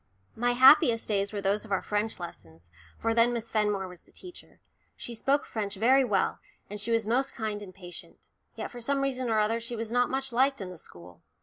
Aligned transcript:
My 0.35 0.53
happiest 0.53 1.07
days 1.07 1.31
were 1.31 1.41
those 1.41 1.63
of 1.63 1.71
our 1.71 1.83
French 1.83 2.19
lessons, 2.19 2.71
for 2.97 3.13
then 3.13 3.31
Miss 3.33 3.51
Fenmore 3.51 3.87
was 3.87 4.01
the 4.01 4.11
teacher. 4.11 4.59
She 4.95 5.13
spoke 5.13 5.45
French 5.45 5.75
very 5.75 6.03
well, 6.03 6.39
and 6.71 6.81
she 6.81 6.89
was 6.89 7.05
most 7.05 7.35
kind 7.35 7.61
and 7.61 7.71
patient. 7.71 8.27
Yet 8.55 8.71
for 8.71 8.81
some 8.81 9.01
reason 9.03 9.29
or 9.29 9.37
other 9.37 9.59
she 9.59 9.75
was 9.75 9.91
not 9.91 10.09
much 10.09 10.33
liked 10.33 10.59
in 10.59 10.71
the 10.71 10.77
school. 10.79 11.21